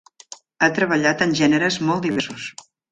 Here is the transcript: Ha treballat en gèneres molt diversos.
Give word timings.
Ha 0.61 0.69
treballat 0.79 1.23
en 1.27 1.39
gèneres 1.43 1.81
molt 1.91 2.11
diversos. 2.11 2.51